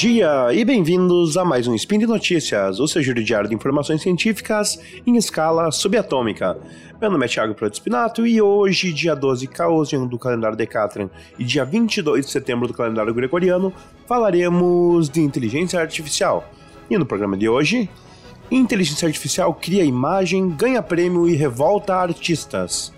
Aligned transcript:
dia 0.00 0.48
e 0.54 0.64
bem-vindos 0.64 1.36
a 1.36 1.44
mais 1.44 1.66
um 1.66 1.74
Spin 1.74 1.98
de 1.98 2.06
Notícias, 2.06 2.80
o 2.80 2.88
seu 2.88 3.02
giro 3.02 3.22
diário 3.22 3.50
de 3.50 3.54
informações 3.54 4.00
científicas 4.00 4.80
em 5.06 5.14
escala 5.18 5.70
subatômica. 5.70 6.56
Meu 6.98 7.10
nome 7.10 7.26
é 7.26 7.28
Thiago 7.28 7.54
Proto 7.54 7.76
Spinato 7.76 8.26
e 8.26 8.40
hoje, 8.40 8.94
dia 8.94 9.14
12 9.14 9.46
Caosian 9.48 10.06
do 10.06 10.18
calendário 10.18 10.56
Decatran 10.56 11.10
e 11.38 11.44
dia 11.44 11.66
22 11.66 12.24
de 12.24 12.32
setembro 12.32 12.66
do 12.66 12.72
calendário 12.72 13.12
gregoriano, 13.12 13.74
falaremos 14.06 15.10
de 15.10 15.20
inteligência 15.20 15.78
artificial. 15.78 16.48
E 16.88 16.96
no 16.96 17.04
programa 17.04 17.36
de 17.36 17.46
hoje, 17.46 17.86
inteligência 18.50 19.06
artificial 19.06 19.52
cria 19.52 19.84
imagem, 19.84 20.48
ganha 20.48 20.82
prêmio 20.82 21.28
e 21.28 21.36
revolta 21.36 21.94
artistas. 21.94 22.90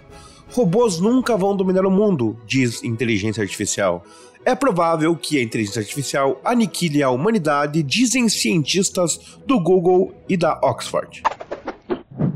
Robôs 0.52 1.00
nunca 1.00 1.34
vão 1.34 1.56
dominar 1.56 1.86
o 1.86 1.90
mundo, 1.90 2.38
diz 2.46 2.84
inteligência 2.84 3.42
artificial. 3.42 4.04
É 4.44 4.54
provável 4.54 5.16
que 5.16 5.38
a 5.38 5.42
inteligência 5.42 5.80
artificial 5.80 6.38
aniquile 6.44 7.02
a 7.02 7.08
humanidade, 7.08 7.82
dizem 7.82 8.28
cientistas 8.28 9.38
do 9.46 9.58
Google 9.58 10.14
e 10.28 10.36
da 10.36 10.60
Oxford. 10.62 11.22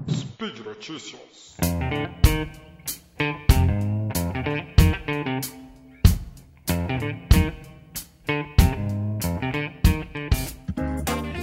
Speed 0.08 0.60
Notícias. 0.64 1.20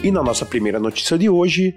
E 0.04 0.12
na 0.12 0.24
nossa 0.24 0.44
primeira 0.44 0.80
notícia 0.80 1.20
de 1.20 1.30
hoje, 1.30 1.76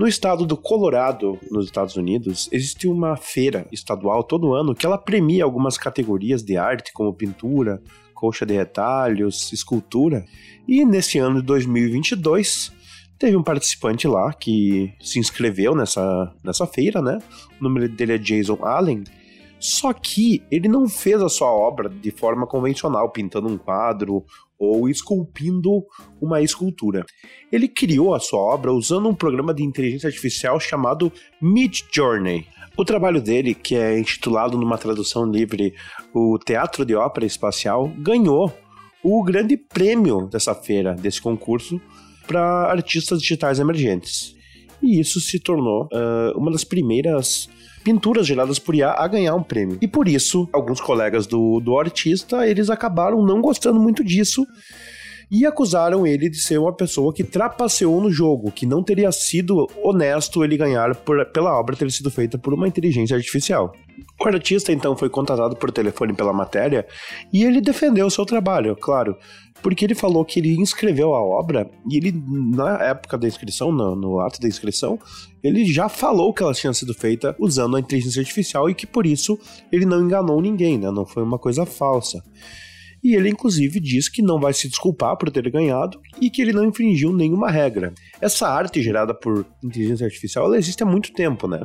no 0.00 0.08
estado 0.08 0.46
do 0.46 0.56
Colorado, 0.56 1.38
nos 1.50 1.66
Estados 1.66 1.94
Unidos, 1.94 2.48
existe 2.50 2.88
uma 2.88 3.18
feira 3.18 3.66
estadual 3.70 4.24
todo 4.24 4.54
ano 4.54 4.74
que 4.74 4.86
ela 4.86 4.96
premia 4.96 5.44
algumas 5.44 5.76
categorias 5.76 6.42
de 6.42 6.56
arte, 6.56 6.90
como 6.94 7.12
pintura, 7.12 7.82
colcha 8.14 8.46
de 8.46 8.54
retalhos, 8.54 9.52
escultura. 9.52 10.24
E 10.66 10.86
nesse 10.86 11.18
ano 11.18 11.42
de 11.42 11.46
2022, 11.46 12.72
teve 13.18 13.36
um 13.36 13.42
participante 13.42 14.08
lá 14.08 14.32
que 14.32 14.90
se 15.02 15.18
inscreveu 15.18 15.74
nessa, 15.74 16.34
nessa 16.42 16.66
feira, 16.66 17.02
né? 17.02 17.18
O 17.60 17.64
nome 17.64 17.86
dele 17.86 18.14
é 18.14 18.18
Jason 18.18 18.56
Allen. 18.62 19.04
Só 19.58 19.92
que 19.92 20.42
ele 20.50 20.66
não 20.66 20.88
fez 20.88 21.20
a 21.20 21.28
sua 21.28 21.52
obra 21.52 21.90
de 21.90 22.10
forma 22.10 22.46
convencional, 22.46 23.10
pintando 23.10 23.48
um 23.48 23.58
quadro 23.58 24.24
ou 24.60 24.90
esculpindo 24.90 25.82
uma 26.20 26.42
escultura. 26.42 27.06
Ele 27.50 27.66
criou 27.66 28.14
a 28.14 28.20
sua 28.20 28.38
obra 28.38 28.70
usando 28.70 29.08
um 29.08 29.14
programa 29.14 29.54
de 29.54 29.64
inteligência 29.64 30.06
artificial 30.06 30.60
chamado 30.60 31.10
Midjourney. 31.40 32.46
O 32.76 32.84
trabalho 32.84 33.22
dele, 33.22 33.54
que 33.54 33.74
é 33.74 33.98
intitulado 33.98 34.58
numa 34.58 34.76
tradução 34.76 35.24
livre 35.24 35.74
O 36.14 36.38
Teatro 36.38 36.84
de 36.84 36.94
Ópera 36.94 37.24
Espacial, 37.24 37.90
ganhou 37.98 38.52
o 39.02 39.24
grande 39.24 39.56
prêmio 39.56 40.26
dessa 40.26 40.54
feira, 40.54 40.94
desse 40.94 41.22
concurso, 41.22 41.80
para 42.26 42.70
artistas 42.70 43.22
digitais 43.22 43.58
emergentes. 43.58 44.36
E 44.82 45.00
isso 45.00 45.20
se 45.20 45.40
tornou 45.40 45.84
uh, 45.84 46.38
uma 46.38 46.50
das 46.50 46.64
primeiras 46.64 47.48
pinturas 47.82 48.26
geradas 48.26 48.58
por 48.58 48.74
IA 48.74 48.90
a 48.90 49.06
ganhar 49.08 49.34
um 49.34 49.42
prêmio. 49.42 49.78
E 49.80 49.88
por 49.88 50.08
isso, 50.08 50.48
alguns 50.52 50.80
colegas 50.80 51.26
do, 51.26 51.60
do 51.60 51.78
artista, 51.78 52.46
eles 52.46 52.70
acabaram 52.70 53.24
não 53.24 53.40
gostando 53.40 53.80
muito 53.80 54.04
disso 54.04 54.46
e 55.30 55.46
acusaram 55.46 56.06
ele 56.06 56.28
de 56.28 56.42
ser 56.42 56.58
uma 56.58 56.72
pessoa 56.72 57.14
que 57.14 57.22
trapaceou 57.22 58.00
no 58.00 58.10
jogo, 58.10 58.50
que 58.50 58.66
não 58.66 58.82
teria 58.82 59.12
sido 59.12 59.68
honesto 59.82 60.42
ele 60.42 60.56
ganhar 60.56 60.96
por, 60.96 61.24
pela 61.26 61.58
obra 61.58 61.76
ter 61.76 61.90
sido 61.90 62.10
feita 62.10 62.36
por 62.36 62.52
uma 62.52 62.66
inteligência 62.66 63.16
artificial. 63.16 63.72
O 64.22 64.28
artista 64.28 64.70
então 64.70 64.94
foi 64.94 65.08
contatado 65.08 65.56
por 65.56 65.72
telefone 65.72 66.12
pela 66.12 66.32
matéria 66.32 66.86
e 67.32 67.42
ele 67.42 67.58
defendeu 67.58 68.06
o 68.06 68.10
seu 68.10 68.26
trabalho, 68.26 68.76
claro, 68.76 69.16
porque 69.62 69.82
ele 69.84 69.94
falou 69.94 70.26
que 70.26 70.38
ele 70.38 70.60
inscreveu 70.60 71.14
a 71.14 71.20
obra 71.20 71.70
e 71.90 71.96
ele, 71.96 72.12
na 72.28 72.82
época 72.84 73.16
da 73.16 73.26
inscrição, 73.26 73.72
no, 73.72 73.96
no 73.96 74.20
ato 74.20 74.38
da 74.38 74.46
inscrição, 74.46 74.98
ele 75.42 75.64
já 75.64 75.88
falou 75.88 76.34
que 76.34 76.42
ela 76.42 76.52
tinha 76.52 76.72
sido 76.74 76.92
feita 76.92 77.34
usando 77.38 77.76
a 77.76 77.80
inteligência 77.80 78.20
artificial 78.20 78.68
e 78.68 78.74
que 78.74 78.86
por 78.86 79.06
isso 79.06 79.38
ele 79.72 79.86
não 79.86 80.02
enganou 80.02 80.40
ninguém, 80.42 80.76
né? 80.76 80.90
Não 80.90 81.06
foi 81.06 81.22
uma 81.22 81.38
coisa 81.38 81.64
falsa. 81.64 82.22
E 83.02 83.14
ele, 83.14 83.30
inclusive, 83.30 83.80
diz 83.80 84.10
que 84.10 84.20
não 84.20 84.38
vai 84.38 84.52
se 84.52 84.68
desculpar 84.68 85.16
por 85.16 85.30
ter 85.30 85.50
ganhado 85.50 85.98
e 86.20 86.28
que 86.28 86.42
ele 86.42 86.52
não 86.52 86.66
infringiu 86.66 87.14
nenhuma 87.14 87.50
regra. 87.50 87.94
Essa 88.20 88.46
arte 88.48 88.82
gerada 88.82 89.14
por 89.14 89.46
inteligência 89.64 90.04
artificial 90.04 90.54
existe 90.54 90.82
há 90.82 90.86
muito 90.86 91.10
tempo, 91.14 91.48
né? 91.48 91.62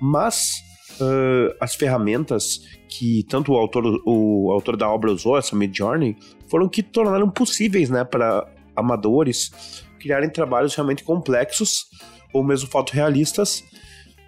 Mas 0.00 0.69
uh, 1.00 1.54
as 1.60 1.74
ferramentas 1.74 2.60
que 2.88 3.24
tanto 3.28 3.52
o 3.52 3.56
autor, 3.56 3.84
o 4.04 4.50
autor 4.52 4.76
da 4.76 4.88
obra 4.88 5.10
usou, 5.10 5.36
essa 5.36 5.56
Midjourney, 5.56 6.16
foram 6.48 6.68
que 6.68 6.82
tornaram 6.82 7.28
possíveis, 7.30 7.90
né, 7.90 8.04
para 8.04 8.46
amadores 8.74 9.84
criarem 9.98 10.30
trabalhos 10.30 10.74
realmente 10.74 11.04
complexos 11.04 11.86
ou 12.32 12.42
mesmo 12.42 12.68
fotorrealistas 12.68 13.64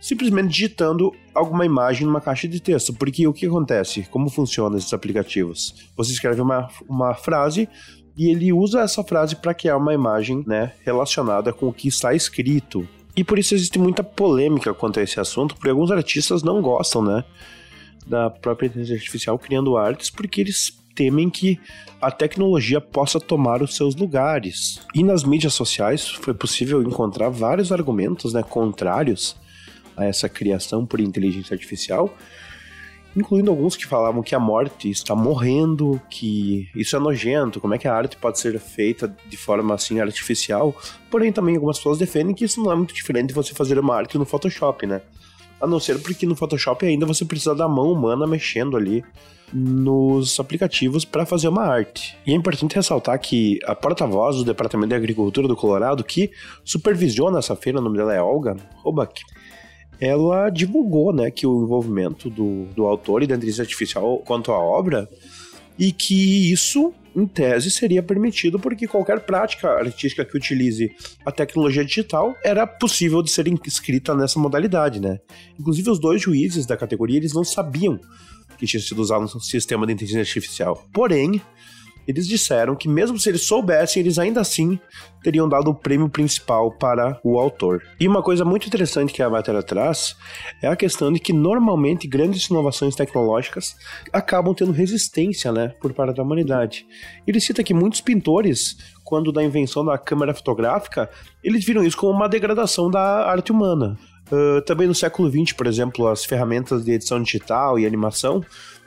simplesmente 0.02 0.48
digitando 0.48 1.12
alguma 1.32 1.64
imagem 1.64 2.04
numa 2.04 2.20
caixa 2.20 2.48
de 2.48 2.60
texto. 2.60 2.92
Porque 2.92 3.26
o 3.26 3.32
que 3.32 3.46
acontece? 3.46 4.02
Como 4.10 4.28
funcionam 4.28 4.76
esses 4.76 4.92
aplicativos? 4.92 5.88
Você 5.96 6.12
escreve 6.12 6.40
uma, 6.40 6.68
uma 6.88 7.14
frase 7.14 7.68
e 8.16 8.28
ele 8.28 8.52
usa 8.52 8.80
essa 8.80 9.04
frase 9.04 9.36
para 9.36 9.54
criar 9.54 9.76
uma 9.76 9.94
imagem 9.94 10.42
né, 10.44 10.72
relacionada 10.84 11.52
com 11.52 11.68
o 11.68 11.72
que 11.72 11.86
está 11.86 12.12
escrito. 12.12 12.86
E 13.14 13.22
por 13.22 13.38
isso 13.38 13.54
existe 13.54 13.78
muita 13.78 14.02
polêmica 14.02 14.72
quanto 14.72 14.98
a 14.98 15.02
esse 15.02 15.20
assunto, 15.20 15.54
porque 15.54 15.68
alguns 15.68 15.90
artistas 15.90 16.42
não 16.42 16.62
gostam 16.62 17.02
né, 17.02 17.24
da 18.06 18.30
própria 18.30 18.66
inteligência 18.66 18.96
artificial 18.96 19.38
criando 19.38 19.76
artes, 19.76 20.10
porque 20.10 20.40
eles 20.40 20.78
temem 20.94 21.30
que 21.30 21.58
a 22.00 22.10
tecnologia 22.10 22.80
possa 22.80 23.20
tomar 23.20 23.62
os 23.62 23.76
seus 23.76 23.94
lugares. 23.94 24.80
E 24.94 25.02
nas 25.02 25.24
mídias 25.24 25.54
sociais 25.54 26.08
foi 26.08 26.34
possível 26.34 26.82
encontrar 26.82 27.28
vários 27.28 27.72
argumentos 27.72 28.32
né, 28.32 28.42
contrários 28.42 29.36
a 29.96 30.04
essa 30.04 30.28
criação 30.28 30.86
por 30.86 31.00
inteligência 31.00 31.54
artificial, 31.54 32.14
incluindo 33.16 33.50
alguns 33.50 33.76
que 33.76 33.86
falavam 33.86 34.22
que 34.22 34.34
a 34.34 34.40
morte 34.40 34.90
está 34.90 35.14
morrendo, 35.14 36.00
que 36.08 36.68
isso 36.74 36.96
é 36.96 36.98
nojento, 36.98 37.60
como 37.60 37.74
é 37.74 37.78
que 37.78 37.86
a 37.86 37.94
arte 37.94 38.16
pode 38.16 38.38
ser 38.38 38.58
feita 38.58 39.14
de 39.28 39.36
forma 39.36 39.74
assim 39.74 40.00
artificial. 40.00 40.74
Porém, 41.10 41.32
também 41.32 41.54
algumas 41.54 41.76
pessoas 41.76 41.98
defendem 41.98 42.34
que 42.34 42.44
isso 42.44 42.62
não 42.62 42.72
é 42.72 42.74
muito 42.74 42.94
diferente 42.94 43.28
de 43.28 43.34
você 43.34 43.54
fazer 43.54 43.78
uma 43.78 43.94
arte 43.94 44.18
no 44.18 44.24
Photoshop, 44.24 44.86
né? 44.86 45.02
A 45.60 45.66
não 45.66 45.78
ser 45.78 46.00
porque 46.02 46.26
no 46.26 46.34
Photoshop 46.34 46.84
ainda 46.84 47.06
você 47.06 47.24
precisa 47.24 47.54
da 47.54 47.68
mão 47.68 47.92
humana 47.92 48.26
mexendo 48.26 48.76
ali 48.76 49.04
nos 49.52 50.40
aplicativos 50.40 51.04
para 51.04 51.26
fazer 51.26 51.48
uma 51.48 51.62
arte. 51.62 52.16
E 52.26 52.32
é 52.32 52.34
importante 52.34 52.74
ressaltar 52.74 53.18
que 53.20 53.58
a 53.64 53.74
porta-voz 53.74 54.36
do 54.36 54.44
Departamento 54.44 54.88
de 54.88 54.94
Agricultura 54.94 55.46
do 55.46 55.54
Colorado, 55.54 56.02
que 56.02 56.30
supervisiona 56.64 57.38
essa 57.38 57.54
feira, 57.54 57.78
o 57.78 57.82
nome 57.82 57.98
dela 57.98 58.14
é 58.14 58.22
Olga 58.22 58.56
Robach, 58.82 59.22
ela 60.02 60.50
divulgou 60.50 61.12
né, 61.12 61.30
que 61.30 61.46
o 61.46 61.62
envolvimento 61.62 62.28
do, 62.28 62.64
do 62.74 62.84
autor 62.86 63.22
e 63.22 63.26
da 63.28 63.36
inteligência 63.36 63.62
artificial 63.62 64.18
quanto 64.18 64.50
à 64.50 64.58
obra 64.58 65.08
e 65.78 65.92
que 65.92 66.52
isso, 66.52 66.92
em 67.14 67.24
tese, 67.24 67.70
seria 67.70 68.02
permitido 68.02 68.58
porque 68.58 68.88
qualquer 68.88 69.20
prática 69.20 69.68
artística 69.70 70.24
que 70.24 70.36
utilize 70.36 70.90
a 71.24 71.30
tecnologia 71.30 71.84
digital 71.84 72.34
era 72.42 72.66
possível 72.66 73.22
de 73.22 73.30
ser 73.30 73.46
inscrita 73.46 74.12
nessa 74.12 74.40
modalidade, 74.40 75.00
né? 75.00 75.20
Inclusive 75.58 75.90
os 75.90 76.00
dois 76.00 76.20
juízes 76.20 76.66
da 76.66 76.76
categoria, 76.76 77.18
eles 77.18 77.32
não 77.32 77.44
sabiam 77.44 78.00
que 78.58 78.66
tinha 78.66 78.82
sido 78.82 79.00
usado 79.00 79.24
um 79.24 79.40
sistema 79.40 79.86
de 79.86 79.92
inteligência 79.92 80.22
artificial. 80.22 80.84
Porém, 80.92 81.40
eles 82.06 82.26
disseram 82.26 82.74
que 82.74 82.88
mesmo 82.88 83.18
se 83.18 83.28
eles 83.28 83.42
soubessem, 83.42 84.00
eles 84.00 84.18
ainda 84.18 84.40
assim 84.40 84.78
teriam 85.22 85.48
dado 85.48 85.70
o 85.70 85.74
prêmio 85.74 86.08
principal 86.08 86.70
para 86.72 87.20
o 87.22 87.38
autor. 87.38 87.82
E 87.98 88.08
uma 88.08 88.22
coisa 88.22 88.44
muito 88.44 88.66
interessante 88.66 89.12
que 89.12 89.22
a 89.22 89.30
matéria 89.30 89.62
traz 89.62 90.16
é 90.60 90.68
a 90.68 90.76
questão 90.76 91.12
de 91.12 91.20
que 91.20 91.32
normalmente 91.32 92.08
grandes 92.08 92.46
inovações 92.46 92.94
tecnológicas 92.94 93.76
acabam 94.12 94.54
tendo 94.54 94.72
resistência, 94.72 95.52
né, 95.52 95.68
por 95.80 95.92
parte 95.92 96.16
da 96.16 96.22
humanidade. 96.22 96.86
Ele 97.26 97.40
cita 97.40 97.62
que 97.62 97.72
muitos 97.72 98.00
pintores, 98.00 98.76
quando 99.04 99.32
da 99.32 99.42
invenção 99.42 99.84
da 99.84 99.96
câmera 99.96 100.34
fotográfica, 100.34 101.08
eles 101.42 101.64
viram 101.64 101.84
isso 101.84 101.96
como 101.96 102.12
uma 102.12 102.28
degradação 102.28 102.90
da 102.90 103.28
arte 103.28 103.52
humana. 103.52 103.98
Uh, 104.30 104.62
também 104.62 104.86
no 104.86 104.94
século 104.94 105.30
XX, 105.30 105.52
por 105.52 105.66
exemplo, 105.66 106.08
as 106.08 106.24
ferramentas 106.24 106.84
de 106.84 106.92
edição 106.92 107.22
digital 107.22 107.78
e 107.78 107.84
animação 107.84 108.42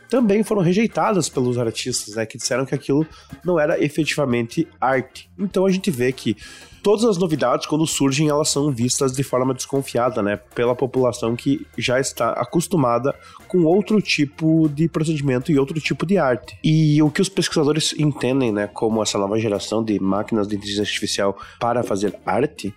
também 0.10 0.44
foram 0.44 0.62
rejeitadas 0.62 1.30
pelos 1.30 1.58
artistas, 1.58 2.16
né, 2.16 2.26
que 2.26 2.38
disseram 2.38 2.66
que 2.66 2.76
aquilo 2.76 3.06
não 3.44 3.60
era 3.60 3.84
efetivamente 3.84 4.68
arte. 4.80 5.30
Então 5.38 5.66
a 5.66 5.72
gente 5.72 5.90
vê 5.92 6.12
que 6.12 6.36
todas 6.84 7.04
as 7.04 7.18
novidades, 7.18 7.66
quando 7.66 7.88
surgem, 7.88 8.30
elas 8.30 8.50
são 8.50 8.72
vistas 8.72 9.12
de 9.14 9.24
forma 9.24 9.54
desconfiada, 9.54 10.22
né, 10.22 10.38
pela 10.54 10.76
população 10.76 11.36
que 11.36 11.66
já 11.78 12.00
está 12.00 12.30
acostumada 12.34 13.16
com 13.48 13.64
outro 13.64 14.00
tipo 14.02 14.70
de 14.70 14.88
procedimento 14.88 15.52
e 15.52 15.58
outro 15.58 15.80
tipo 15.80 16.06
de 16.06 16.18
arte. 16.18 16.58
E 16.64 17.02
o 17.02 17.10
que 17.10 17.22
os 17.22 17.30
pesquisadores 17.30 17.96
entendem, 17.98 18.52
né, 18.52 18.68
como 18.68 19.02
essa 19.02 19.18
nova 19.18 19.40
geração 19.40 19.84
de 19.84 20.00
máquinas 20.00 20.48
de 20.48 20.56
inteligência 20.56 20.84
artificial 20.84 21.36
para 21.60 21.82
fazer 21.82 22.16
arte, 22.26 22.74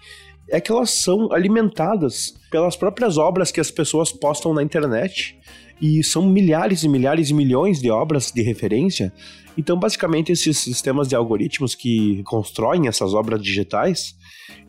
é 0.51 0.61
que 0.61 0.73
elas 0.73 0.91
são 0.91 1.31
alimentadas 1.31 2.35
pelas 2.51 2.77
próprias 2.77 3.19
obras 3.19 3.53
que 3.53 3.61
as 3.61 3.71
pessoas 3.71 4.11
postam 4.11 4.55
na 4.55 4.63
internet 4.63 5.39
e 5.81 6.03
são 6.03 6.29
milhares 6.29 6.83
e 6.83 6.89
milhares 6.89 7.31
e 7.31 7.35
milhões 7.35 7.81
de 7.81 7.91
obras 7.91 8.31
de 8.33 8.43
referência. 8.43 9.13
Então, 9.59 9.77
basicamente, 9.77 10.31
esses 10.31 10.57
sistemas 10.57 11.09
de 11.09 11.17
algoritmos 11.17 11.75
que 11.75 12.23
constroem 12.23 12.87
essas 12.87 13.13
obras 13.13 13.43
digitais, 13.43 14.17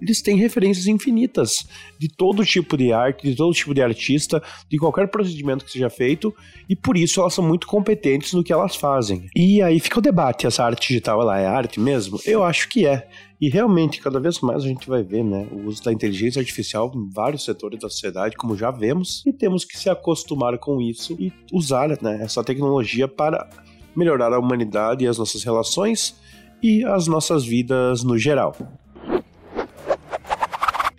eles 0.01 0.19
têm 0.19 0.35
referências 0.35 0.87
infinitas 0.87 1.67
de 1.99 2.09
todo 2.09 2.43
tipo 2.43 2.75
de 2.75 2.91
arte, 2.91 3.29
de 3.29 3.35
todo 3.35 3.53
tipo 3.53 3.73
de 3.73 3.83
artista, 3.83 4.41
de 4.67 4.79
qualquer 4.79 5.07
procedimento 5.07 5.63
que 5.63 5.71
seja 5.71 5.91
feito, 5.91 6.33
e 6.67 6.75
por 6.75 6.97
isso 6.97 7.21
elas 7.21 7.35
são 7.35 7.47
muito 7.47 7.67
competentes 7.67 8.33
no 8.33 8.43
que 8.43 8.51
elas 8.51 8.75
fazem. 8.75 9.29
E 9.35 9.61
aí 9.61 9.79
fica 9.79 9.99
o 9.99 10.01
debate, 10.01 10.47
essa 10.47 10.63
arte 10.63 10.87
digital, 10.87 11.21
ela 11.21 11.39
é 11.39 11.45
arte 11.45 11.79
mesmo? 11.79 12.19
Eu 12.25 12.43
acho 12.43 12.67
que 12.67 12.87
é. 12.87 13.07
E 13.39 13.47
realmente, 13.47 14.01
cada 14.01 14.19
vez 14.19 14.39
mais 14.39 14.63
a 14.63 14.67
gente 14.67 14.89
vai 14.89 15.03
ver 15.03 15.23
né, 15.23 15.47
o 15.51 15.67
uso 15.67 15.83
da 15.83 15.93
inteligência 15.93 16.39
artificial 16.39 16.91
em 16.95 17.09
vários 17.09 17.45
setores 17.45 17.79
da 17.79 17.89
sociedade, 17.89 18.35
como 18.35 18.57
já 18.57 18.71
vemos, 18.71 19.23
e 19.25 19.31
temos 19.31 19.63
que 19.63 19.77
se 19.77 19.87
acostumar 19.87 20.57
com 20.57 20.81
isso 20.81 21.15
e 21.19 21.31
usar 21.53 21.89
né, 22.01 22.19
essa 22.21 22.43
tecnologia 22.43 23.07
para 23.07 23.47
melhorar 23.99 24.33
a 24.33 24.39
humanidade 24.39 25.03
e 25.03 25.07
as 25.07 25.17
nossas 25.17 25.43
relações 25.43 26.15
e 26.63 26.83
as 26.85 27.07
nossas 27.07 27.45
vidas 27.45 28.03
no 28.03 28.17
geral. 28.17 28.55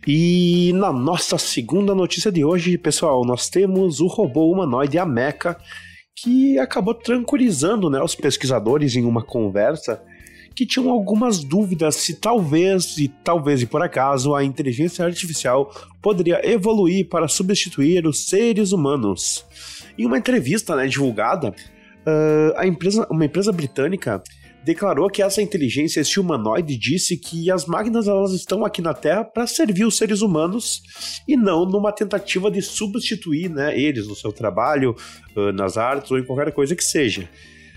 E 0.07 0.73
na 0.75 0.93
nossa 0.93 1.39
segunda 1.39 1.95
notícia 1.95 2.31
de 2.31 2.45
hoje, 2.45 2.79
pessoal, 2.79 3.25
nós 3.25 3.49
temos 3.49 4.01
o 4.01 4.07
robô 4.07 4.51
humanoide 4.51 4.99
Ameca, 4.99 5.57
que 6.17 6.59
acabou 6.59 6.95
tranquilizando 6.95 7.89
né, 7.89 8.03
os 8.03 8.15
pesquisadores 8.15 8.97
em 8.97 9.05
uma 9.05 9.23
conversa 9.23 10.03
que 10.55 10.67
tinham 10.67 10.91
algumas 10.91 11.43
dúvidas 11.43 11.97
se 11.97 12.15
talvez 12.15 12.99
e 12.99 13.09
talvez 13.09 13.63
e 13.63 13.67
por 13.67 13.83
acaso 13.83 14.35
a 14.35 14.45
inteligência 14.45 15.05
artificial 15.05 15.73
poderia 16.03 16.41
evoluir 16.45 17.09
para 17.09 17.29
substituir 17.29 18.07
os 18.07 18.27
seres 18.27 18.73
humanos. 18.73 19.45
Em 19.99 20.07
uma 20.07 20.19
entrevista 20.19 20.77
né, 20.77 20.87
divulgada, 20.87 21.55
uh, 22.07 22.55
a 22.57 22.67
empresa, 22.67 23.07
uma 23.11 23.25
empresa 23.25 23.53
britânica 23.53 24.23
declarou 24.65 25.09
que 25.09 25.23
essa 25.23 25.41
inteligência, 25.41 26.01
esse 26.01 26.21
humanoide, 26.21 26.77
disse 26.77 27.17
que 27.17 27.51
as 27.51 27.65
máquinas 27.65 28.07
elas 28.07 28.33
estão 28.33 28.65
aqui 28.65 28.83
na 28.83 28.93
Terra 28.93 29.25
para 29.25 29.47
servir 29.47 29.85
os 29.85 29.97
seres 29.97 30.21
humanos 30.21 30.83
e 31.27 31.37
não 31.37 31.65
numa 31.65 31.93
tentativa 31.93 32.51
de 32.51 32.61
substituir 32.61 33.49
né, 33.49 33.79
eles 33.79 34.07
no 34.07 34.15
seu 34.15 34.33
trabalho, 34.33 34.95
uh, 35.37 35.53
nas 35.53 35.77
artes 35.77 36.11
ou 36.11 36.19
em 36.19 36.25
qualquer 36.25 36.53
coisa 36.53 36.77
que 36.77 36.85
seja. 36.85 37.29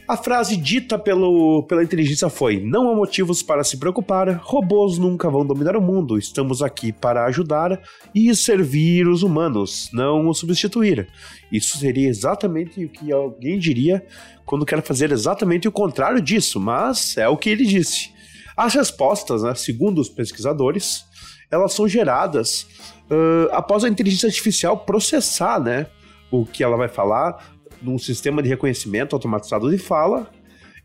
A 0.05 0.17
frase 0.17 0.57
dita 0.57 0.99
pelo, 0.99 1.63
pela 1.63 1.81
inteligência 1.81 2.29
foi: 2.29 2.59
Não 2.59 2.89
há 2.89 2.95
motivos 2.95 3.41
para 3.41 3.63
se 3.63 3.77
preocupar, 3.77 4.29
robôs 4.43 4.97
nunca 4.97 5.29
vão 5.29 5.45
dominar 5.45 5.77
o 5.77 5.81
mundo, 5.81 6.17
estamos 6.17 6.61
aqui 6.61 6.91
para 6.91 7.25
ajudar 7.25 7.81
e 8.13 8.35
servir 8.35 9.07
os 9.07 9.23
humanos, 9.23 9.89
não 9.93 10.27
os 10.27 10.39
substituir. 10.39 11.07
Isso 11.49 11.77
seria 11.77 12.09
exatamente 12.09 12.83
o 12.83 12.89
que 12.89 13.13
alguém 13.13 13.57
diria 13.57 14.05
quando 14.45 14.65
quer 14.65 14.81
fazer 14.81 15.09
exatamente 15.11 15.69
o 15.69 15.71
contrário 15.71 16.21
disso, 16.21 16.59
mas 16.59 17.15
é 17.17 17.29
o 17.29 17.37
que 17.37 17.49
ele 17.49 17.65
disse. 17.65 18.11
As 18.57 18.73
respostas, 18.73 19.41
né, 19.41 19.55
segundo 19.55 20.01
os 20.01 20.09
pesquisadores, 20.09 21.05
elas 21.49 21.71
são 21.71 21.87
geradas 21.87 22.67
uh, 23.09 23.49
após 23.53 23.85
a 23.85 23.89
inteligência 23.89 24.27
artificial 24.27 24.79
processar 24.79 25.61
né, 25.61 25.87
o 26.29 26.45
que 26.45 26.61
ela 26.61 26.75
vai 26.75 26.89
falar 26.89 27.52
num 27.83 27.99
sistema 27.99 28.41
de 28.41 28.49
reconhecimento 28.49 29.15
automatizado 29.15 29.69
de 29.69 29.77
fala 29.77 30.29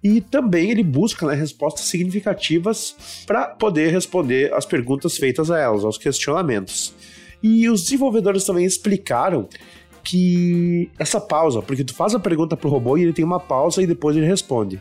e 0.03 0.21
também 0.21 0.71
ele 0.71 0.83
busca 0.83 1.27
né, 1.27 1.35
respostas 1.35 1.87
significativas 1.87 3.25
para 3.27 3.49
poder 3.49 3.91
responder 3.91 4.53
as 4.53 4.65
perguntas 4.65 5.17
feitas 5.17 5.50
a 5.50 5.59
elas, 5.59 5.85
aos 5.85 5.99
questionamentos. 5.99 6.95
E 7.43 7.69
os 7.69 7.83
desenvolvedores 7.83 8.45
também 8.45 8.65
explicaram 8.65 9.49
que 10.05 10.91
essa 10.99 11.21
pausa, 11.21 11.61
porque 11.61 11.85
tu 11.85 11.95
faz 11.95 12.15
a 12.15 12.21
pergunta 12.21 12.56
pro 12.56 12.71
robô 12.71 12.97
e 12.97 13.03
ele 13.03 13.12
tem 13.12 13.25
uma 13.25 13.41
pausa 13.41 13.83
e 13.83 13.87
depois 13.87 14.17
ele 14.17 14.27
responde. 14.27 14.81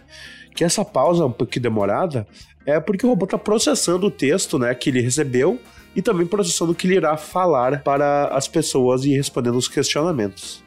Que 0.55 0.63
essa 0.63 0.85
pausa 0.85 1.25
um 1.25 1.31
pouquinho 1.31 1.63
demorada 1.63 2.27
é 2.65 2.79
porque 2.79 3.05
o 3.05 3.09
robô 3.09 3.25
está 3.25 3.37
processando 3.37 4.07
o 4.07 4.11
texto, 4.11 4.59
né, 4.59 4.73
que 4.75 4.89
ele 4.89 5.01
recebeu 5.01 5.59
e 5.95 6.01
também 6.01 6.27
processando 6.27 6.71
o 6.71 6.75
que 6.75 6.85
ele 6.85 6.95
irá 6.95 7.17
falar 7.17 7.81
para 7.81 8.27
as 8.27 8.47
pessoas 8.47 9.03
e 9.03 9.15
respondendo 9.15 9.57
os 9.57 9.67
questionamentos 9.67 10.66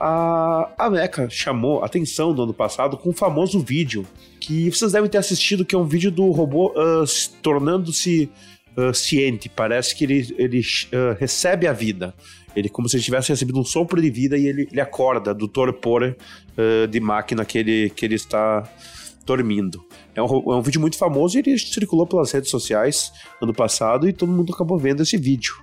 a, 0.00 0.70
a 0.78 1.30
chamou 1.30 1.84
atenção 1.84 2.32
no 2.32 2.42
ano 2.42 2.54
passado 2.54 2.96
com 2.96 3.10
um 3.10 3.12
famoso 3.12 3.60
vídeo 3.60 4.06
que 4.40 4.70
vocês 4.70 4.92
devem 4.92 5.10
ter 5.10 5.18
assistido, 5.18 5.64
que 5.64 5.74
é 5.74 5.78
um 5.78 5.84
vídeo 5.84 6.10
do 6.10 6.30
robô 6.30 6.68
uh, 6.70 7.04
tornando-se 7.42 8.30
uh, 8.76 8.94
ciente. 8.94 9.48
Parece 9.48 9.94
que 9.94 10.04
ele, 10.04 10.34
ele 10.38 10.60
uh, 10.60 11.18
recebe 11.18 11.66
a 11.66 11.72
vida. 11.72 12.14
Ele 12.54 12.68
como 12.68 12.88
se 12.88 12.96
ele 12.96 13.04
tivesse 13.04 13.30
recebido 13.30 13.58
um 13.58 13.64
sopro 13.64 14.00
de 14.00 14.10
vida 14.10 14.36
e 14.36 14.46
ele, 14.46 14.68
ele 14.70 14.80
acorda 14.80 15.34
do 15.34 15.46
torpor 15.46 16.16
de 16.90 16.98
máquina 16.98 17.44
que 17.44 17.56
ele, 17.56 17.90
que 17.90 18.04
ele 18.04 18.16
está 18.16 18.68
dormindo. 19.24 19.84
É 20.12 20.22
um, 20.22 20.26
é 20.26 20.56
um 20.56 20.62
vídeo 20.62 20.80
muito 20.80 20.98
famoso 20.98 21.36
e 21.36 21.40
ele 21.40 21.56
circulou 21.56 22.04
pelas 22.04 22.32
redes 22.32 22.50
sociais 22.50 23.12
ano 23.40 23.52
passado 23.52 24.08
e 24.08 24.12
todo 24.12 24.32
mundo 24.32 24.52
acabou 24.52 24.76
vendo 24.76 25.02
esse 25.02 25.16
vídeo. 25.16 25.54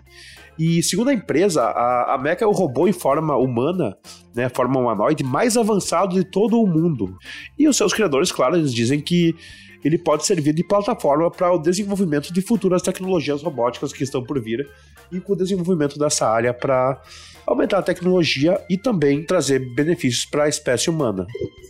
E 0.57 0.81
segundo 0.81 1.09
a 1.09 1.13
empresa, 1.13 1.63
a, 1.63 2.15
a 2.15 2.17
Mecha 2.17 2.45
é 2.45 2.47
o 2.47 2.51
robô 2.51 2.87
em 2.87 2.93
forma 2.93 3.35
humana, 3.35 3.97
né, 4.33 4.49
forma 4.49 4.79
humanoide 4.79 5.23
mais 5.23 5.57
avançado 5.57 6.15
de 6.15 6.23
todo 6.23 6.61
o 6.61 6.67
mundo. 6.67 7.17
E 7.57 7.67
os 7.67 7.75
seus 7.75 7.93
criadores, 7.93 8.31
claro, 8.31 8.55
eles 8.55 8.73
dizem 8.73 9.01
que 9.01 9.35
ele 9.85 9.99
pode 9.99 10.25
servir 10.25 10.51
de 10.51 10.63
plataforma 10.63 11.29
para 11.29 11.53
o 11.53 11.59
desenvolvimento 11.59 12.33
de 12.33 12.41
futuras 12.41 12.81
tecnologias 12.81 13.43
robóticas 13.43 13.93
que 13.93 14.03
estão 14.03 14.23
por 14.23 14.41
vir 14.41 14.67
e 15.11 15.19
com 15.19 15.33
o 15.33 15.35
desenvolvimento 15.35 15.99
dessa 15.99 16.27
área 16.27 16.51
para 16.51 16.99
aumentar 17.45 17.77
a 17.77 17.83
tecnologia 17.83 18.59
e 18.67 18.79
também 18.79 19.23
trazer 19.23 19.59
benefícios 19.75 20.25
para 20.25 20.45
a 20.45 20.49
espécie 20.49 20.89
humana. 20.89 21.27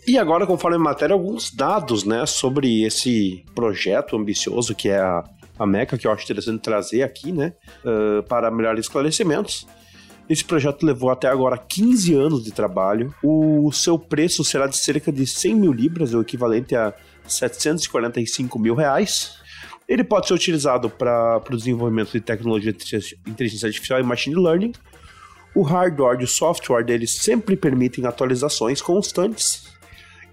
E 0.07 0.17
agora, 0.17 0.47
conforme 0.47 0.77
a 0.77 0.79
matéria, 0.79 1.13
alguns 1.13 1.53
dados 1.53 2.05
né, 2.05 2.25
sobre 2.25 2.85
esse 2.85 3.43
projeto 3.53 4.15
ambicioso 4.15 4.73
que 4.73 4.87
é 4.87 4.99
a 4.99 5.21
a 5.57 5.65
Meca, 5.65 5.97
que 5.97 6.07
eu 6.07 6.11
acho 6.11 6.23
interessante 6.23 6.61
trazer 6.61 7.03
aqui, 7.03 7.31
né, 7.31 7.53
uh, 7.83 8.23
para 8.23 8.51
melhores 8.51 8.85
esclarecimentos. 8.85 9.67
Esse 10.29 10.43
projeto 10.43 10.83
levou 10.83 11.11
até 11.11 11.27
agora 11.27 11.57
15 11.57 12.13
anos 12.15 12.43
de 12.43 12.51
trabalho. 12.51 13.13
O 13.23 13.71
seu 13.71 13.97
preço 13.99 14.43
será 14.43 14.65
de 14.65 14.75
cerca 14.75 15.11
de 15.11 15.25
100 15.25 15.55
mil 15.55 15.71
libras, 15.71 16.13
o 16.13 16.21
equivalente 16.21 16.75
a 16.75 16.93
745 17.27 18.57
mil 18.57 18.73
reais. 18.73 19.37
Ele 19.87 20.03
pode 20.03 20.27
ser 20.27 20.33
utilizado 20.33 20.89
para 20.89 21.41
o 21.47 21.55
desenvolvimento 21.55 22.11
de 22.11 22.21
tecnologia 22.21 22.73
de 22.73 23.19
inteligência 23.27 23.67
artificial 23.67 23.99
e 23.99 24.03
machine 24.03 24.35
learning. 24.35 24.73
O 25.53 25.61
hardware 25.61 26.19
e 26.19 26.23
o 26.23 26.27
software 26.27 26.83
dele 26.83 27.05
sempre 27.05 27.55
permitem 27.55 28.05
atualizações 28.05 28.81
constantes. 28.81 29.75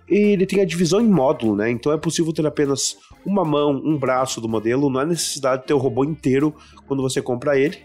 E 0.09 0.33
ele 0.33 0.47
tem 0.47 0.61
a 0.63 0.65
divisão 0.65 1.01
em 1.01 1.09
módulo, 1.09 1.55
né? 1.55 1.71
Então 1.71 1.93
é 1.93 1.99
possível 1.99 2.33
ter 2.33 2.47
apenas 2.47 2.97
uma 3.25 3.45
mão, 3.45 3.71
um 3.85 3.99
braço 3.99 4.41
do 4.41 4.49
modelo, 4.49 4.91
não 4.91 5.01
há 5.01 5.07
necessidade 5.07 5.63
de 5.63 5.69
ter 5.69 5.75
o 5.75 5.79
robô 5.79 6.05
inteiro 6.05 6.55
quando 6.87 7.03
você 7.03 7.21
compra 7.23 7.59
ele. 7.59 7.79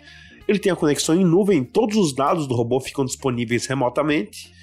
Ele 0.48 0.60
tem 0.60 0.72
a 0.72 0.75
conexão 0.75 1.15
em 1.15 1.25
nuvem, 1.25 1.63
todos 1.63 1.98
os 1.98 2.13
dados 2.13 2.48
do 2.48 2.56
robô 2.56 2.79
ficam 2.79 3.06
disponíveis 3.06 3.65
remotamente. 3.65 4.56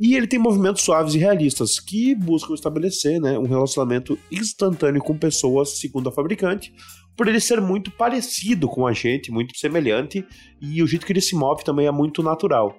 E 0.00 0.16
ele 0.16 0.26
tem 0.26 0.38
movimentos 0.38 0.82
suaves 0.82 1.14
e 1.14 1.18
realistas 1.18 1.78
que 1.78 2.14
buscam 2.14 2.54
estabelecer 2.54 3.20
né, 3.20 3.38
um 3.38 3.46
relacionamento 3.46 4.18
instantâneo 4.32 5.02
com 5.02 5.16
pessoas, 5.16 5.78
segundo 5.78 6.08
a 6.08 6.12
fabricante, 6.12 6.72
por 7.14 7.28
ele 7.28 7.38
ser 7.38 7.60
muito 7.60 7.90
parecido 7.90 8.66
com 8.66 8.86
a 8.86 8.94
gente, 8.94 9.30
muito 9.30 9.56
semelhante, 9.58 10.24
e 10.58 10.82
o 10.82 10.86
jeito 10.86 11.04
que 11.04 11.12
ele 11.12 11.20
se 11.20 11.36
move 11.36 11.62
também 11.62 11.86
é 11.86 11.90
muito 11.90 12.22
natural. 12.22 12.78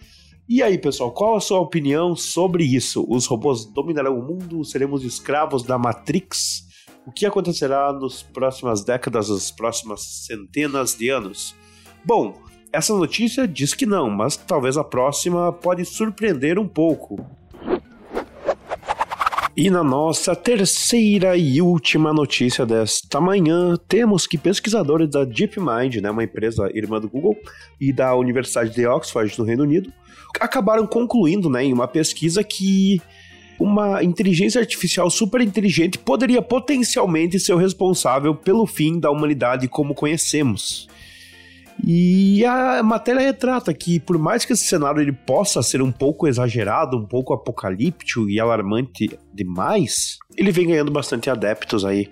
E 0.49 0.63
aí, 0.63 0.79
pessoal, 0.79 1.11
qual 1.11 1.35
a 1.35 1.39
sua 1.39 1.59
opinião 1.59 2.15
sobre 2.15 2.63
isso? 2.63 3.05
Os 3.07 3.27
robôs 3.27 3.65
dominarão 3.65 4.17
o 4.17 4.21
mundo? 4.21 4.65
Seremos 4.65 5.03
escravos 5.03 5.61
da 5.61 5.77
Matrix? 5.77 6.70
O 7.05 7.11
que 7.11 7.25
acontecerá 7.25 7.91
nas 7.91 8.21
próximas 8.21 8.83
décadas, 8.83 9.29
nas 9.29 9.49
próximas 9.49 10.01
centenas 10.01 10.95
de 10.95 11.09
anos? 11.09 11.55
Bom, 12.05 12.39
essa 12.71 12.93
notícia 12.93 13.47
diz 13.47 13.73
que 13.73 13.85
não, 13.85 14.09
mas 14.09 14.37
talvez 14.37 14.77
a 14.77 14.83
próxima 14.83 15.51
pode 15.51 15.83
surpreender 15.83 16.59
um 16.59 16.67
pouco. 16.67 17.25
E 19.57 19.69
na 19.69 19.83
nossa 19.83 20.33
terceira 20.35 21.35
e 21.35 21.61
última 21.61 22.13
notícia 22.13 22.65
desta 22.65 23.19
manhã, 23.19 23.75
temos 23.87 24.25
que 24.25 24.37
pesquisadores 24.37 25.09
da 25.09 25.25
DeepMind, 25.25 25.97
né, 26.01 26.09
uma 26.09 26.23
empresa 26.23 26.69
irmã 26.73 27.01
do 27.01 27.09
Google, 27.09 27.35
e 27.79 27.91
da 27.91 28.15
Universidade 28.15 28.73
de 28.73 28.87
Oxford, 28.87 29.37
no 29.37 29.43
Reino 29.43 29.63
Unido, 29.63 29.91
acabaram 30.39 30.87
concluindo 30.87 31.49
né, 31.49 31.65
em 31.65 31.73
uma 31.73 31.87
pesquisa 31.87 32.43
que 32.43 33.01
uma 33.61 34.03
inteligência 34.03 34.59
artificial 34.59 35.09
super 35.09 35.41
inteligente 35.41 35.97
poderia 35.97 36.41
potencialmente 36.41 37.39
ser 37.39 37.53
o 37.53 37.57
responsável 37.57 38.35
pelo 38.35 38.65
fim 38.65 38.99
da 38.99 39.11
humanidade 39.11 39.67
como 39.67 39.93
conhecemos. 39.93 40.87
E 41.83 42.45
a 42.45 42.83
matéria 42.83 43.21
retrata 43.21 43.73
que, 43.73 43.99
por 43.99 44.17
mais 44.17 44.45
que 44.45 44.53
esse 44.53 44.65
cenário 44.65 45.01
ele 45.01 45.11
possa 45.11 45.63
ser 45.63 45.81
um 45.81 45.91
pouco 45.91 46.27
exagerado, 46.27 46.97
um 46.97 47.05
pouco 47.05 47.33
apocalíptico 47.33 48.29
e 48.29 48.39
alarmante 48.39 49.17
demais, 49.33 50.17
ele 50.37 50.51
vem 50.51 50.67
ganhando 50.67 50.91
bastante 50.91 51.29
adeptos 51.29 51.83
aí 51.83 52.07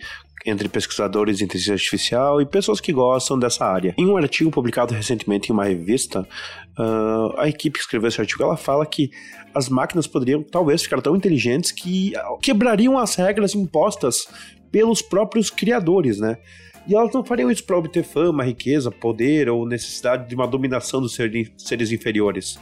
entre 0.46 0.70
pesquisadores 0.70 1.38
de 1.38 1.44
inteligência 1.44 1.74
artificial 1.74 2.42
e 2.42 2.46
pessoas 2.46 2.80
que 2.80 2.94
gostam 2.94 3.38
dessa 3.38 3.66
área. 3.66 3.94
Em 3.98 4.06
um 4.06 4.18
artigo 4.18 4.50
publicado 4.52 4.94
recentemente 4.94 5.50
em 5.50 5.54
uma 5.54 5.66
revista, 5.66 6.22
uh, 6.78 7.38
a 7.38 7.48
equipe 7.48 7.78
que 7.78 7.84
escreveu 7.84 8.08
esse 8.08 8.22
artigo 8.22 8.44
ela 8.44 8.58
fala 8.58 8.86
que 8.86 9.10
as 9.54 9.70
máquinas 9.70 10.08
poderiam 10.08 10.44
talvez 10.44 10.84
ficar 10.84 11.02
tão 11.02 11.16
inteligentes 11.16 11.72
que 11.72 12.14
quebrariam 12.42 12.98
as 12.98 13.16
regras 13.16 13.56
impostas 13.56 14.28
pelos 14.72 15.02
próprios 15.02 15.50
criadores, 15.50 16.20
né? 16.20 16.38
E 16.88 16.96
elas 16.96 17.14
não 17.14 17.24
fariam 17.24 17.52
isso 17.52 17.64
para 17.64 17.78
obter 17.78 18.04
fama, 18.04 18.44
riqueza, 18.44 18.90
poder 18.90 19.50
ou 19.50 19.68
necessidade 19.68 20.28
de 20.28 20.36
uma 20.36 20.48
dominação 20.48 21.02
dos 21.02 21.14
seres 21.14 21.92
inferiores, 21.92 22.60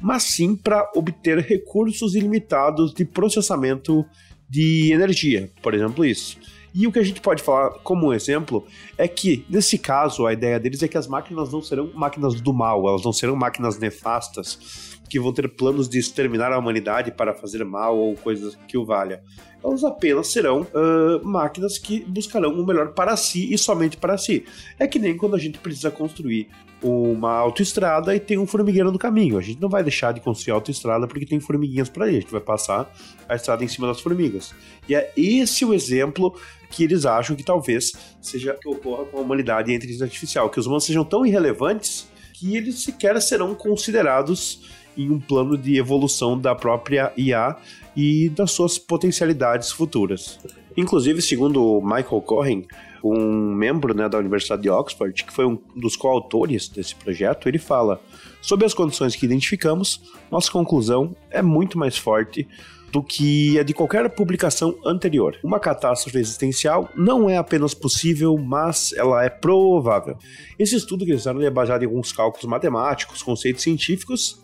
mas 0.00 0.24
sim 0.24 0.54
para 0.56 0.90
obter 0.94 1.38
recursos 1.38 2.14
ilimitados 2.14 2.92
de 2.92 3.04
processamento 3.04 4.04
de 4.48 4.92
energia, 4.92 5.50
por 5.62 5.72
exemplo, 5.72 6.04
isso. 6.04 6.38
E 6.74 6.86
o 6.86 6.92
que 6.92 6.98
a 6.98 7.02
gente 7.02 7.20
pode 7.20 7.42
falar 7.42 7.70
como 7.80 8.12
exemplo 8.12 8.66
é 8.96 9.06
que, 9.06 9.44
nesse 9.48 9.76
caso, 9.76 10.26
a 10.26 10.32
ideia 10.32 10.58
deles 10.58 10.82
é 10.82 10.88
que 10.88 10.96
as 10.96 11.06
máquinas 11.06 11.52
não 11.52 11.60
serão 11.60 11.90
máquinas 11.94 12.40
do 12.40 12.52
mal, 12.52 12.88
elas 12.88 13.04
não 13.04 13.12
serão 13.12 13.36
máquinas 13.36 13.78
nefastas 13.78 14.98
que 15.08 15.20
vão 15.20 15.32
ter 15.32 15.46
planos 15.46 15.90
de 15.90 15.98
exterminar 15.98 16.52
a 16.52 16.58
humanidade 16.58 17.12
para 17.12 17.34
fazer 17.34 17.62
mal 17.66 17.98
ou 17.98 18.14
coisas 18.16 18.56
que 18.66 18.78
o 18.78 18.86
valha. 18.86 19.22
Elas 19.64 19.84
apenas 19.84 20.28
serão 20.28 20.62
uh, 20.62 21.24
máquinas 21.26 21.78
que 21.78 22.00
buscarão 22.04 22.52
o 22.52 22.66
melhor 22.66 22.92
para 22.92 23.16
si 23.16 23.52
e 23.52 23.56
somente 23.56 23.96
para 23.96 24.18
si. 24.18 24.44
É 24.78 24.86
que 24.86 24.98
nem 24.98 25.16
quando 25.16 25.36
a 25.36 25.38
gente 25.38 25.58
precisa 25.58 25.90
construir 25.90 26.48
uma 26.82 27.32
autoestrada 27.32 28.14
e 28.14 28.18
tem 28.18 28.38
um 28.38 28.46
formigueiro 28.46 28.90
no 28.90 28.98
caminho. 28.98 29.38
A 29.38 29.40
gente 29.40 29.60
não 29.60 29.68
vai 29.68 29.82
deixar 29.82 30.12
de 30.12 30.20
construir 30.20 30.52
a 30.52 30.54
autoestrada 30.56 31.06
porque 31.06 31.24
tem 31.24 31.38
formiguinhas 31.38 31.88
para 31.88 32.10
ir. 32.10 32.16
A 32.16 32.20
gente 32.20 32.32
vai 32.32 32.40
passar 32.40 32.92
a 33.28 33.36
estrada 33.36 33.62
em 33.62 33.68
cima 33.68 33.86
das 33.86 34.00
formigas. 34.00 34.52
E 34.88 34.94
é 34.94 35.12
esse 35.16 35.64
o 35.64 35.72
exemplo 35.72 36.34
que 36.70 36.82
eles 36.82 37.06
acham 37.06 37.36
que 37.36 37.44
talvez 37.44 37.92
seja 38.20 38.54
que 38.54 38.68
ocorra 38.68 39.04
com 39.04 39.18
a 39.18 39.20
humanidade 39.20 39.70
e 39.70 39.74
a 39.74 39.76
inteligência 39.76 40.04
artificial, 40.04 40.50
que 40.50 40.58
os 40.58 40.66
humanos 40.66 40.84
sejam 40.84 41.04
tão 41.04 41.24
irrelevantes 41.24 42.10
que 42.32 42.56
eles 42.56 42.82
sequer 42.82 43.20
serão 43.22 43.54
considerados 43.54 44.62
em 44.96 45.10
um 45.10 45.20
plano 45.20 45.56
de 45.56 45.76
evolução 45.76 46.38
da 46.38 46.54
própria 46.54 47.12
IA 47.16 47.56
e 47.96 48.28
das 48.30 48.52
suas 48.52 48.78
potencialidades 48.78 49.70
futuras. 49.70 50.38
Inclusive, 50.76 51.20
segundo 51.20 51.80
Michael 51.82 52.22
Cohen, 52.22 52.66
um 53.04 53.54
membro 53.54 53.94
né, 53.94 54.08
da 54.08 54.18
Universidade 54.18 54.62
de 54.62 54.70
Oxford, 54.70 55.24
que 55.24 55.32
foi 55.32 55.44
um 55.44 55.58
dos 55.74 55.96
coautores 55.96 56.68
desse 56.68 56.94
projeto, 56.94 57.48
ele 57.48 57.58
fala: 57.58 58.00
sob 58.40 58.64
as 58.64 58.72
condições 58.72 59.16
que 59.16 59.26
identificamos, 59.26 60.00
nossa 60.30 60.50
conclusão 60.50 61.14
é 61.30 61.42
muito 61.42 61.78
mais 61.78 61.96
forte 61.96 62.46
do 62.92 63.02
que 63.02 63.58
a 63.58 63.62
de 63.62 63.72
qualquer 63.72 64.08
publicação 64.10 64.78
anterior. 64.84 65.36
Uma 65.42 65.58
catástrofe 65.58 66.18
existencial 66.18 66.90
não 66.94 67.28
é 67.28 67.38
apenas 67.38 67.72
possível, 67.72 68.36
mas 68.36 68.92
ela 68.92 69.24
é 69.24 69.30
provável. 69.30 70.16
Esse 70.58 70.76
estudo 70.76 71.04
que 71.04 71.10
eles 71.10 71.22
fizeram 71.22 71.40
é 71.40 71.50
baseado 71.50 71.82
em 71.82 71.86
alguns 71.86 72.12
cálculos 72.12 72.44
matemáticos, 72.44 73.22
conceitos 73.22 73.62
científicos, 73.62 74.42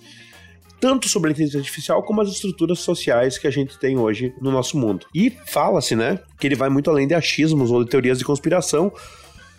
tanto 0.81 1.09
sobre 1.09 1.31
a 1.31 1.33
inteligência 1.33 1.59
artificial 1.59 2.03
como 2.03 2.21
as 2.21 2.29
estruturas 2.29 2.79
sociais 2.79 3.39
que 3.39 3.47
a 3.47 3.51
gente 3.51 3.79
tem 3.79 3.99
hoje 3.99 4.35
no 4.41 4.51
nosso 4.51 4.77
mundo. 4.77 5.07
E 5.15 5.31
fala-se, 5.47 5.97
né, 5.97 6.21
que 6.39 6.47
ele 6.47 6.55
vai 6.55 6.69
muito 6.69 6.91
além 6.91 7.07
de 7.07 7.15
achismos 7.15 7.71
ou 7.71 7.85
de 7.85 7.91
teorias 7.91 8.19
de 8.19 8.25
conspiração, 8.25 8.93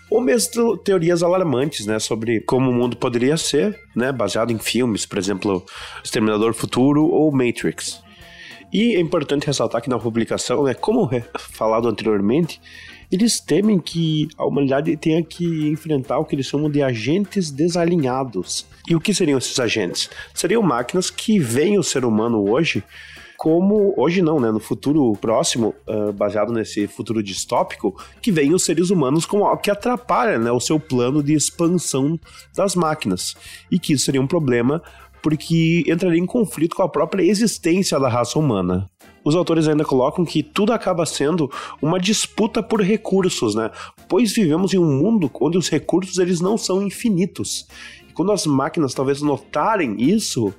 ou 0.10 0.22
mesmo 0.22 0.76
teorias 0.78 1.22
alarmantes, 1.22 1.86
né, 1.86 2.00
sobre 2.00 2.40
como 2.42 2.72
o 2.72 2.74
mundo 2.74 2.98
poderia 2.98 3.38
ser, 3.38 3.80
né, 3.96 4.12
baseado 4.12 4.52
em 4.52 4.58
filmes, 4.58 5.06
por 5.06 5.18
exemplo, 5.18 5.64
Exterminador 6.04 6.54
Futuro 6.54 7.06
ou 7.06 7.32
Matrix. 7.32 8.02
E 8.72 8.96
é 8.96 9.00
importante 9.00 9.48
ressaltar 9.48 9.82
que 9.82 9.90
na 9.90 10.00
publicação, 10.00 10.64
né, 10.64 10.74
como 10.74 11.10
falado 11.38 11.88
anteriormente, 11.88 12.62
eles 13.12 13.40
temem 13.40 13.80
que 13.80 14.28
a 14.38 14.46
humanidade 14.46 14.96
tenha 14.98 15.24
que 15.24 15.68
enfrentar 15.68 16.20
o 16.20 16.26
que 16.26 16.36
eles 16.36 16.46
chamam 16.46 16.70
de 16.70 16.82
agentes 16.82 17.50
desalinhados. 17.52 18.66
E 18.88 18.96
o 18.96 19.00
que 19.00 19.14
seriam 19.14 19.38
esses 19.38 19.60
agentes? 19.60 20.10
Seriam 20.34 20.62
máquinas 20.62 21.10
que 21.10 21.40
veem 21.40 21.80
o 21.80 21.84
ser 21.84 22.06
humano 22.06 22.50
hoje 22.50 22.84
como 23.40 23.94
hoje 23.96 24.22
não, 24.22 24.38
né? 24.38 24.52
No 24.52 24.60
futuro 24.60 25.14
próximo, 25.14 25.74
uh, 25.88 26.12
baseado 26.12 26.52
nesse 26.52 26.88
futuro 26.88 27.24
distópico, 27.24 27.98
que 28.22 28.34
veem 28.34 28.54
os 28.54 28.66
seres 28.66 28.90
humanos 28.90 29.26
como 29.26 29.46
algo 29.46 29.62
que 29.62 29.72
atrapalha 29.72 30.38
né, 30.38 30.52
o 30.52 30.60
seu 30.60 30.78
plano 30.78 31.24
de 31.24 31.34
expansão 31.34 32.20
das 32.54 32.76
máquinas. 32.76 33.38
E 33.72 33.80
que 33.80 33.94
isso 33.94 34.04
seria 34.04 34.22
um 34.22 34.28
problema 34.28 34.84
porque 35.22 35.86
entraria 35.88 36.20
em 36.20 36.26
conflito 36.26 36.76
com 36.76 36.84
a 36.84 36.90
própria 36.90 37.24
existência 37.24 37.98
da 37.98 38.10
raça 38.10 38.38
humana. 38.38 38.90
Os 39.30 39.36
autores 39.36 39.68
ainda 39.68 39.86
colocam 39.86 40.26
que 40.26 40.42
tudo 40.42 40.74
acaba 40.74 41.06
sendo 41.06 41.52
uma 41.80 42.00
disputa 42.00 42.64
por 42.64 42.82
recursos, 42.82 43.54
né? 43.54 43.70
Pois 44.08 44.34
vivemos 44.34 44.74
em 44.74 44.80
um 44.80 44.92
mundo 44.92 45.30
onde 45.40 45.56
os 45.56 45.70
recursos 45.70 46.18
eles 46.18 46.42
não 46.42 46.58
são 46.58 46.82
infinitos. 46.82 47.68
E 48.10 48.12
quando 48.12 48.32
as 48.32 48.48
máquinas 48.48 48.92
talvez 48.92 49.22
notarem 49.22 50.02
isso, 50.02 50.52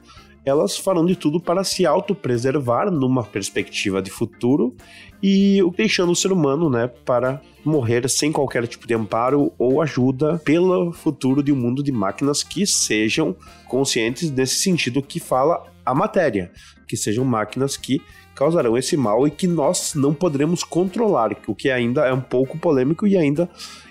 elas 0.44 0.78
farão 0.78 1.04
de 1.04 1.16
tudo 1.16 1.40
para 1.40 1.64
se 1.64 1.84
autopreservar 1.84 2.92
numa 2.92 3.24
perspectiva 3.24 4.00
de 4.00 4.08
futuro 4.08 4.72
e 5.20 5.58
deixando 5.76 6.12
o 6.12 6.16
ser 6.16 6.30
humano, 6.30 6.70
né, 6.70 6.86
para 6.86 7.42
morrer 7.64 8.08
sem 8.08 8.30
qualquer 8.30 8.68
tipo 8.68 8.86
de 8.86 8.94
amparo 8.94 9.52
ou 9.58 9.82
ajuda 9.82 10.40
pelo 10.44 10.92
futuro 10.92 11.42
de 11.42 11.50
um 11.50 11.56
mundo 11.56 11.82
de 11.82 11.90
máquinas 11.90 12.44
que 12.44 12.64
sejam 12.64 13.34
conscientes 13.66 14.30
nesse 14.30 14.62
sentido 14.62 15.02
que 15.02 15.18
fala 15.18 15.60
a 15.90 15.94
matéria, 15.94 16.50
que 16.86 16.96
sejam 16.96 17.24
máquinas 17.24 17.76
que 17.76 18.00
causarão 18.34 18.76
esse 18.78 18.96
mal 18.96 19.26
e 19.26 19.30
que 19.30 19.46
nós 19.46 19.94
não 19.94 20.14
poderemos 20.14 20.64
controlar, 20.64 21.36
o 21.46 21.54
que 21.54 21.70
ainda 21.70 22.06
é 22.06 22.12
um 22.12 22.20
pouco 22.20 22.56
polêmico 22.56 23.06
e 23.06 23.16
ainda 23.16 23.48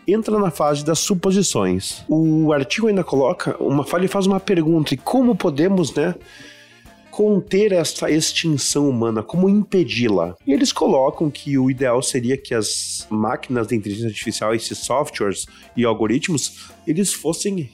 entra 0.08 0.39
na 0.39 0.50
fase 0.50 0.84
das 0.84 1.00
suposições. 1.00 2.03
O 2.10 2.51
artigo 2.51 2.88
ainda 2.88 3.03
coloca 3.03 3.56
uma 3.62 3.84
falha 3.84 4.10
faz 4.10 4.25
uma 4.25 4.39
pergunta: 4.39 4.94
e 4.94 4.98
como 4.98 5.36
podemos, 5.36 5.94
né? 5.94 6.15
conter 7.12 7.74
essa 7.74 8.10
extinção 8.10 8.88
humana, 8.88 9.22
como 9.22 9.50
impedi-la. 9.50 10.36
Eles 10.48 10.72
colocam 10.72 11.29
que 11.29 11.58
o 11.58 11.70
ideal 11.70 12.01
seria 12.01 12.38
que 12.38 12.56
as 12.56 13.06
máquinas 13.10 13.68
de 13.68 13.75
inteligência 13.75 14.08
artificial, 14.08 14.56
esses 14.56 14.77
softwares 14.77 15.46
e 15.75 15.84
algoritmos, 15.84 16.70
eles 16.88 17.13
fossem 17.13 17.70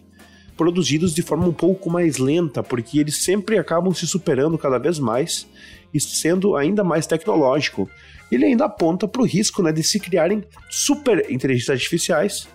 produzidos 0.58 1.14
de 1.14 1.22
forma 1.22 1.48
um 1.48 1.54
pouco 1.54 1.90
mais 1.90 2.18
lenta, 2.18 2.64
porque 2.64 3.00
eles 3.00 3.24
sempre 3.24 3.58
acabam 3.58 3.94
se 3.94 4.08
superando 4.08 4.58
cada 4.58 4.78
vez 4.78 5.00
mais 5.00 5.48
e 5.94 6.00
sendo 6.00 6.56
ainda 6.56 6.84
mais 6.84 7.06
tecnológico. 7.08 7.90
Ele 8.32 8.46
ainda 8.46 8.66
aponta 8.66 9.08
para 9.08 9.22
o 9.22 9.26
risco 9.26 9.62
né, 9.62 9.72
de 9.72 9.84
se 9.84 10.00
criarem 10.00 10.44
super 10.70 11.30
inteligências 11.30 11.78
artificiais 11.78 12.48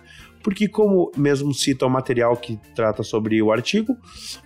porque, 0.43 0.67
como 0.67 1.11
mesmo 1.15 1.53
cita 1.53 1.85
o 1.85 1.89
material 1.89 2.35
que 2.35 2.59
trata 2.75 3.03
sobre 3.03 3.41
o 3.41 3.51
artigo, 3.51 3.95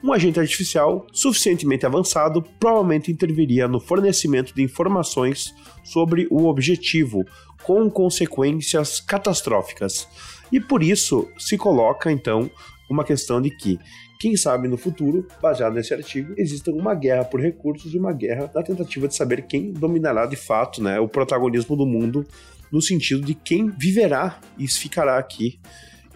um 0.04 0.12
agente 0.12 0.40
artificial 0.40 1.06
suficientemente 1.12 1.86
avançado 1.86 2.42
provavelmente 2.60 3.12
interviria 3.12 3.68
no 3.68 3.80
fornecimento 3.80 4.54
de 4.54 4.62
informações 4.62 5.54
sobre 5.84 6.28
o 6.30 6.46
objetivo, 6.46 7.24
com 7.64 7.90
consequências 7.90 9.00
catastróficas. 9.00 10.08
E 10.52 10.60
por 10.60 10.84
isso 10.84 11.28
se 11.38 11.58
coloca 11.58 12.12
então 12.12 12.50
uma 12.90 13.04
questão 13.04 13.42
de 13.42 13.50
que 13.50 13.80
quem 14.20 14.36
sabe 14.36 14.68
no 14.68 14.78
futuro, 14.78 15.28
baseado 15.42 15.74
nesse 15.74 15.94
artigo, 15.94 16.34
exista 16.38 16.72
uma 16.72 16.96
guerra 16.96 17.26
por 17.26 17.40
recursos 17.40 17.94
e 17.94 17.98
uma 17.98 18.14
guerra 18.14 18.48
da 18.48 18.64
tentativa 18.64 19.08
de 19.08 19.16
saber 19.16 19.44
quem 19.44 19.72
dominará 19.72 20.26
de 20.26 20.36
fato 20.36 20.82
né, 20.82 21.00
o 21.00 21.08
protagonismo 21.08 21.76
do 21.76 21.86
mundo 21.86 22.26
no 22.72 22.82
sentido 22.82 23.22
de 23.26 23.34
quem 23.34 23.70
viverá 23.70 24.40
e 24.58 24.68
ficará 24.68 25.18
aqui 25.18 25.60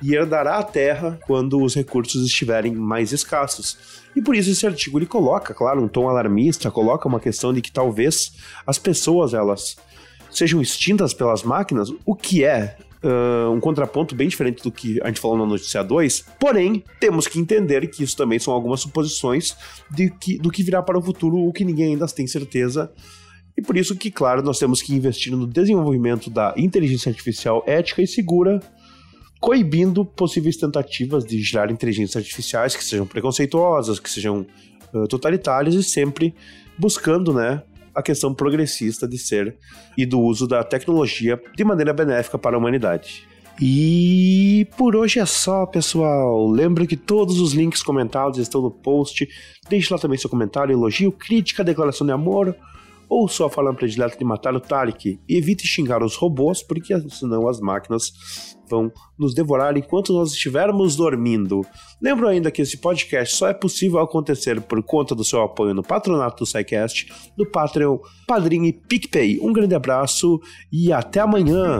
e 0.01 0.15
herdará 0.15 0.57
a 0.57 0.63
terra 0.63 1.19
quando 1.25 1.61
os 1.61 1.75
recursos 1.75 2.25
estiverem 2.25 2.73
mais 2.73 3.11
escassos. 3.11 3.77
E 4.15 4.21
por 4.21 4.35
isso 4.35 4.49
esse 4.49 4.65
artigo 4.65 4.97
ele 4.97 5.05
coloca, 5.05 5.53
claro, 5.53 5.83
um 5.83 5.87
tom 5.87 6.07
alarmista, 6.07 6.71
coloca 6.71 7.07
uma 7.07 7.19
questão 7.19 7.53
de 7.53 7.61
que 7.61 7.71
talvez 7.71 8.33
as 8.65 8.79
pessoas 8.79 9.33
elas 9.33 9.75
sejam 10.31 10.61
extintas 10.61 11.13
pelas 11.13 11.43
máquinas, 11.43 11.89
o 12.05 12.15
que 12.15 12.43
é 12.43 12.77
uh, 13.03 13.51
um 13.51 13.59
contraponto 13.59 14.15
bem 14.15 14.27
diferente 14.27 14.63
do 14.63 14.71
que 14.71 15.01
a 15.01 15.07
gente 15.07 15.19
falou 15.19 15.37
na 15.37 15.45
notícia 15.45 15.83
2. 15.83 16.25
Porém, 16.39 16.83
temos 16.99 17.27
que 17.27 17.39
entender 17.39 17.87
que 17.87 18.03
isso 18.03 18.15
também 18.15 18.39
são 18.39 18.53
algumas 18.53 18.81
suposições 18.81 19.55
de 19.91 20.09
que, 20.09 20.37
do 20.37 20.49
que 20.49 20.63
virá 20.63 20.81
para 20.81 20.97
o 20.97 21.01
futuro, 21.01 21.37
o 21.37 21.53
que 21.53 21.65
ninguém 21.65 21.93
ainda 21.93 22.07
tem 22.07 22.27
certeza 22.27 22.91
e 23.59 23.61
por 23.61 23.75
isso 23.75 23.93
que, 23.93 24.09
claro, 24.09 24.41
nós 24.41 24.57
temos 24.57 24.81
que 24.81 24.95
investir 24.95 25.35
no 25.35 25.45
desenvolvimento 25.45 26.29
da 26.29 26.53
inteligência 26.55 27.09
artificial 27.09 27.61
ética 27.67 28.01
e 28.01 28.07
segura, 28.07 28.61
coibindo 29.37 30.05
possíveis 30.05 30.55
tentativas 30.55 31.25
de 31.25 31.41
gerar 31.41 31.69
inteligências 31.69 32.15
artificiais 32.15 32.73
que 32.73 32.81
sejam 32.81 33.05
preconceituosas, 33.05 33.99
que 33.99 34.09
sejam 34.09 34.47
uh, 34.93 35.05
totalitárias 35.09 35.75
e 35.75 35.83
sempre 35.83 36.33
buscando, 36.77 37.33
né, 37.33 37.61
a 37.93 38.01
questão 38.01 38.33
progressista 38.33 39.07
de 39.07 39.17
ser 39.17 39.57
e 39.97 40.05
do 40.05 40.19
uso 40.19 40.47
da 40.47 40.63
tecnologia 40.63 41.41
de 41.55 41.63
maneira 41.63 41.93
benéfica 41.93 42.37
para 42.37 42.55
a 42.55 42.59
humanidade. 42.59 43.27
E 43.61 44.65
por 44.77 44.95
hoje 44.95 45.19
é 45.19 45.25
só, 45.25 45.65
pessoal. 45.65 46.49
Lembre 46.49 46.87
que 46.87 46.95
todos 46.95 47.41
os 47.41 47.53
links 47.53 47.83
comentados 47.83 48.39
estão 48.39 48.61
no 48.61 48.71
post. 48.71 49.27
Deixe 49.69 49.93
lá 49.93 49.99
também 49.99 50.17
seu 50.17 50.29
comentário, 50.29 50.71
elogio, 50.71 51.11
crítica, 51.11 51.63
declaração 51.63 52.07
de 52.07 52.13
amor 52.13 52.55
ou 53.09 53.27
sua 53.27 53.49
forma 53.49 53.73
predileta 53.73 54.17
de 54.17 54.23
matar 54.23 54.53
o 54.53 54.59
Talik. 54.59 55.19
Evite 55.27 55.67
xingar 55.67 56.03
os 56.03 56.15
robôs, 56.15 56.61
porque 56.61 56.97
senão 57.09 57.47
as 57.47 57.59
máquinas 57.59 58.57
vão 58.69 58.91
nos 59.17 59.33
devorar 59.33 59.75
enquanto 59.75 60.13
nós 60.13 60.31
estivermos 60.31 60.95
dormindo. 60.95 61.61
Lembro 61.99 62.27
ainda 62.27 62.51
que 62.51 62.61
esse 62.61 62.77
podcast 62.77 63.35
só 63.35 63.47
é 63.47 63.53
possível 63.53 63.99
acontecer 63.99 64.61
por 64.61 64.81
conta 64.83 65.15
do 65.15 65.23
seu 65.23 65.41
apoio 65.41 65.73
no 65.73 65.81
patronato 65.81 66.43
do 66.43 66.45
SciCast, 66.45 67.11
no 67.35 67.49
Patreon, 67.49 67.97
Padrim 68.27 68.65
e 68.65 68.73
PicPay. 68.73 69.39
Um 69.41 69.51
grande 69.51 69.73
abraço 69.73 70.39
e 70.71 70.93
até 70.93 71.19
amanhã! 71.19 71.79